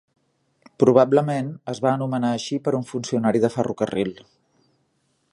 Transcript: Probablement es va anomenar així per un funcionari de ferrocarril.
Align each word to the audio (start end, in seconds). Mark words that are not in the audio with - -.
Probablement 0.83 1.51
es 1.73 1.81
va 1.85 1.91
anomenar 1.97 2.31
així 2.37 2.59
per 2.67 2.73
un 2.77 2.87
funcionari 2.95 3.43
de 3.43 3.51
ferrocarril. 3.57 4.11